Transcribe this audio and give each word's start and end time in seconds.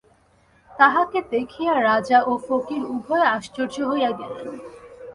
তাঁহাকে 0.71 1.19
দেখিয়া 1.31 1.73
রাজা 1.81 2.19
ও 2.21 2.31
ফকির 2.47 2.81
উভয়ে 2.95 3.29
আশ্চর্য 3.35 3.75
হইয়া 3.89 4.11
গেলেন। 4.11 4.47